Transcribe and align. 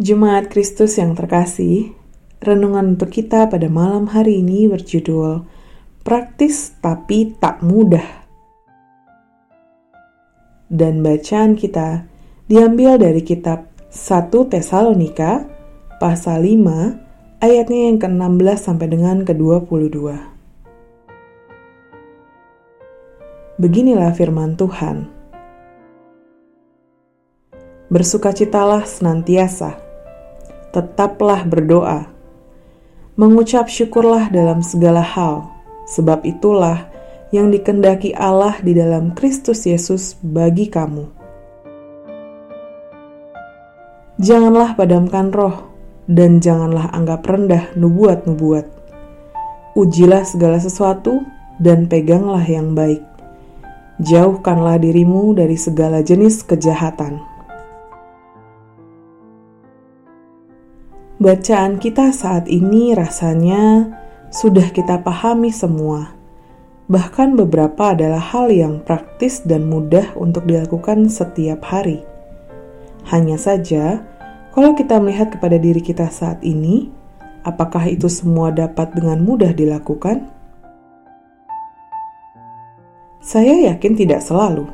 Jemaat 0.00 0.48
Kristus 0.48 0.96
yang 0.96 1.12
terkasih, 1.12 1.92
renungan 2.40 2.96
untuk 2.96 3.12
kita 3.12 3.52
pada 3.52 3.68
malam 3.68 4.08
hari 4.08 4.40
ini 4.40 4.64
berjudul 4.64 5.44
Praktis 6.00 6.72
tapi 6.80 7.36
tak 7.36 7.60
mudah. 7.60 8.24
Dan 10.72 11.04
bacaan 11.04 11.52
kita 11.52 12.08
diambil 12.48 12.96
dari 12.96 13.20
kitab 13.20 13.68
1 13.92 14.32
Tesalonika 14.48 15.44
pasal 16.00 16.48
5 16.48 17.44
ayatnya 17.44 17.92
yang 17.92 18.00
ke-16 18.00 18.56
sampai 18.56 18.88
dengan 18.88 19.20
ke-22. 19.20 20.16
Beginilah 23.60 24.16
firman 24.16 24.56
Tuhan. 24.56 25.12
Bersukacitalah 27.92 28.88
senantiasa 28.88 29.89
tetaplah 30.70 31.42
berdoa. 31.46 32.06
Mengucap 33.18 33.68
syukurlah 33.68 34.32
dalam 34.32 34.64
segala 34.64 35.04
hal, 35.04 35.50
sebab 35.90 36.24
itulah 36.24 36.88
yang 37.30 37.50
dikendaki 37.54 38.10
Allah 38.14 38.58
di 38.62 38.74
dalam 38.74 39.14
Kristus 39.14 39.66
Yesus 39.66 40.18
bagi 40.18 40.66
kamu. 40.66 41.06
Janganlah 44.20 44.76
padamkan 44.76 45.32
roh, 45.32 45.70
dan 46.10 46.42
janganlah 46.42 46.92
anggap 46.92 47.24
rendah 47.24 47.72
nubuat-nubuat. 47.78 48.66
Ujilah 49.78 50.26
segala 50.26 50.58
sesuatu, 50.58 51.22
dan 51.62 51.86
peganglah 51.86 52.42
yang 52.44 52.72
baik. 52.72 53.04
Jauhkanlah 54.00 54.80
dirimu 54.80 55.36
dari 55.36 55.60
segala 55.60 56.00
jenis 56.00 56.40
kejahatan. 56.44 57.29
Bacaan 61.20 61.76
kita 61.76 62.16
saat 62.16 62.48
ini 62.48 62.96
rasanya 62.96 63.92
sudah 64.32 64.72
kita 64.72 65.04
pahami 65.04 65.52
semua. 65.52 66.16
Bahkan 66.88 67.36
beberapa 67.36 67.92
adalah 67.92 68.24
hal 68.24 68.48
yang 68.48 68.80
praktis 68.80 69.44
dan 69.44 69.68
mudah 69.68 70.16
untuk 70.16 70.48
dilakukan 70.48 71.12
setiap 71.12 71.60
hari. 71.68 72.00
Hanya 73.12 73.36
saja, 73.36 74.00
kalau 74.56 74.72
kita 74.72 74.96
melihat 74.96 75.28
kepada 75.28 75.60
diri 75.60 75.84
kita 75.84 76.08
saat 76.08 76.40
ini, 76.40 76.88
apakah 77.44 77.84
itu 77.92 78.08
semua 78.08 78.48
dapat 78.48 78.96
dengan 78.96 79.20
mudah 79.20 79.52
dilakukan? 79.52 80.24
Saya 83.20 83.68
yakin 83.68 83.92
tidak 83.92 84.24
selalu. 84.24 84.72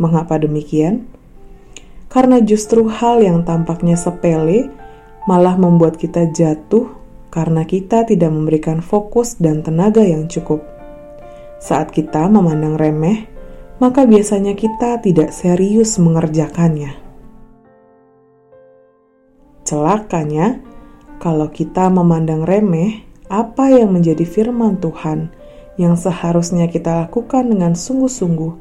Mengapa 0.00 0.40
demikian? 0.40 1.13
Karena 2.14 2.38
justru 2.38 2.86
hal 2.86 3.18
yang 3.26 3.42
tampaknya 3.42 3.98
sepele 3.98 4.70
malah 5.26 5.58
membuat 5.58 5.98
kita 5.98 6.30
jatuh 6.30 6.86
karena 7.34 7.66
kita 7.66 8.06
tidak 8.06 8.30
memberikan 8.30 8.78
fokus 8.78 9.34
dan 9.42 9.66
tenaga 9.66 10.06
yang 10.06 10.30
cukup. 10.30 10.62
Saat 11.58 11.90
kita 11.90 12.30
memandang 12.30 12.78
remeh, 12.78 13.26
maka 13.82 14.06
biasanya 14.06 14.54
kita 14.54 15.02
tidak 15.02 15.34
serius 15.34 15.98
mengerjakannya. 15.98 16.94
Celakanya, 19.66 20.62
kalau 21.18 21.50
kita 21.50 21.90
memandang 21.90 22.46
remeh 22.46 23.02
apa 23.26 23.74
yang 23.74 23.90
menjadi 23.90 24.22
firman 24.22 24.78
Tuhan 24.78 25.34
yang 25.74 25.98
seharusnya 25.98 26.70
kita 26.70 26.94
lakukan 27.08 27.50
dengan 27.50 27.74
sungguh-sungguh, 27.74 28.54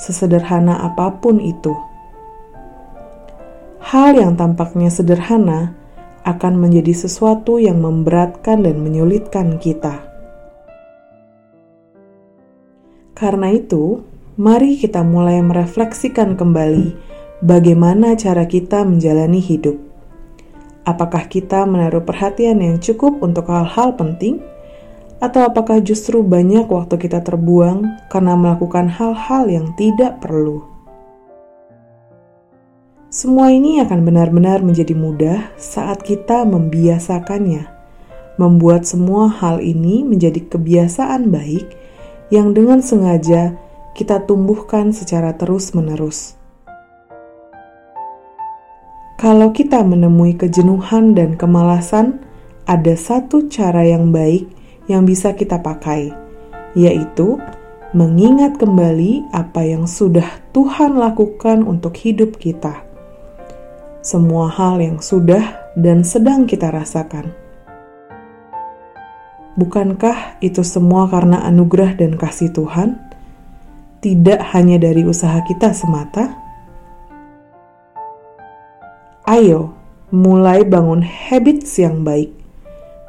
sesederhana 0.00 0.80
apa 0.88 1.20
pun 1.20 1.36
itu 1.44 1.76
hal 3.88 4.20
yang 4.20 4.36
tampaknya 4.36 4.92
sederhana 4.92 5.72
akan 6.20 6.60
menjadi 6.60 6.92
sesuatu 6.92 7.56
yang 7.56 7.80
memberatkan 7.80 8.60
dan 8.60 8.84
menyulitkan 8.84 9.56
kita. 9.56 10.04
Karena 13.16 13.48
itu, 13.48 14.04
mari 14.36 14.76
kita 14.76 15.00
mulai 15.00 15.40
merefleksikan 15.40 16.36
kembali 16.36 16.92
bagaimana 17.40 18.12
cara 18.12 18.44
kita 18.44 18.84
menjalani 18.84 19.40
hidup. 19.40 19.80
Apakah 20.84 21.24
kita 21.24 21.64
menaruh 21.64 22.04
perhatian 22.04 22.60
yang 22.60 22.76
cukup 22.84 23.24
untuk 23.24 23.48
hal-hal 23.48 23.96
penting, 23.96 24.44
atau 25.24 25.48
apakah 25.48 25.80
justru 25.80 26.20
banyak 26.20 26.68
waktu 26.68 27.00
kita 27.00 27.24
terbuang 27.24 27.88
karena 28.12 28.36
melakukan 28.36 28.92
hal-hal 28.92 29.48
yang 29.48 29.72
tidak 29.80 30.20
perlu? 30.20 30.77
Semua 33.08 33.48
ini 33.48 33.80
akan 33.80 34.04
benar-benar 34.04 34.60
menjadi 34.60 34.92
mudah 34.92 35.56
saat 35.56 36.04
kita 36.04 36.44
membiasakannya, 36.44 37.64
membuat 38.36 38.84
semua 38.84 39.32
hal 39.32 39.64
ini 39.64 40.04
menjadi 40.04 40.44
kebiasaan 40.44 41.32
baik 41.32 41.72
yang 42.28 42.52
dengan 42.52 42.84
sengaja 42.84 43.56
kita 43.96 44.28
tumbuhkan 44.28 44.92
secara 44.92 45.32
terus-menerus. 45.32 46.36
Kalau 49.16 49.56
kita 49.56 49.80
menemui 49.88 50.36
kejenuhan 50.36 51.16
dan 51.16 51.40
kemalasan, 51.40 52.20
ada 52.68 52.92
satu 52.92 53.48
cara 53.48 53.88
yang 53.88 54.12
baik 54.12 54.52
yang 54.84 55.08
bisa 55.08 55.32
kita 55.32 55.56
pakai, 55.64 56.12
yaitu 56.76 57.40
mengingat 57.96 58.60
kembali 58.60 59.32
apa 59.32 59.64
yang 59.64 59.88
sudah 59.88 60.28
Tuhan 60.52 61.00
lakukan 61.00 61.64
untuk 61.64 61.96
hidup 61.96 62.36
kita 62.36 62.84
semua 63.98 64.46
hal 64.48 64.78
yang 64.78 65.02
sudah 65.02 65.72
dan 65.74 66.06
sedang 66.06 66.46
kita 66.46 66.70
rasakan. 66.70 67.34
Bukankah 69.58 70.38
itu 70.38 70.62
semua 70.62 71.10
karena 71.10 71.42
anugerah 71.42 71.98
dan 71.98 72.14
kasih 72.14 72.54
Tuhan? 72.54 72.94
Tidak 73.98 74.54
hanya 74.54 74.78
dari 74.78 75.02
usaha 75.02 75.42
kita 75.42 75.74
semata. 75.74 76.30
Ayo, 79.26 79.74
mulai 80.14 80.62
bangun 80.62 81.02
habits 81.02 81.74
yang 81.82 82.06
baik. 82.06 82.30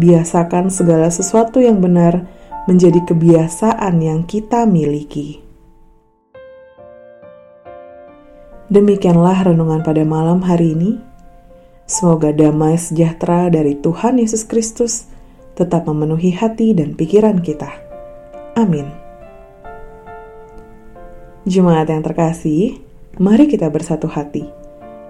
Biasakan 0.00 0.72
segala 0.72 1.12
sesuatu 1.12 1.60
yang 1.60 1.84
benar 1.84 2.24
menjadi 2.64 3.04
kebiasaan 3.04 4.00
yang 4.00 4.24
kita 4.24 4.64
miliki. 4.64 5.49
Demikianlah 8.70 9.50
renungan 9.50 9.82
pada 9.82 10.06
malam 10.06 10.46
hari 10.46 10.78
ini. 10.78 11.02
Semoga 11.90 12.30
damai 12.30 12.78
sejahtera 12.78 13.50
dari 13.50 13.74
Tuhan 13.74 14.22
Yesus 14.22 14.46
Kristus 14.46 15.10
tetap 15.58 15.90
memenuhi 15.90 16.30
hati 16.30 16.70
dan 16.70 16.94
pikiran 16.94 17.42
kita. 17.42 17.66
Amin. 18.54 18.86
Jemaat 21.50 21.90
yang 21.90 22.06
terkasih, 22.06 22.78
mari 23.18 23.50
kita 23.50 23.66
bersatu 23.74 24.06
hati, 24.06 24.46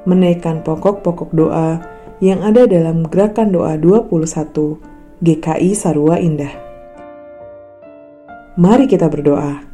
menaikkan 0.09 0.65
pokok-pokok 0.65 1.29
doa 1.37 1.85
yang 2.25 2.41
ada 2.41 2.65
dalam 2.65 3.05
gerakan 3.13 3.53
doa 3.53 3.77
21 3.77 5.21
GKI 5.21 5.77
Sarua 5.77 6.17
Indah. 6.17 6.57
Mari 8.57 8.89
kita 8.89 9.05
berdoa. 9.13 9.70